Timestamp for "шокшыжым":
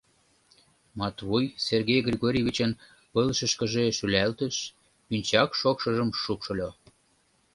5.59-6.09